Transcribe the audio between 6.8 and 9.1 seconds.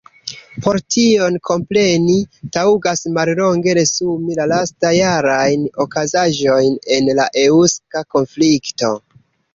en la eŭska konflikto.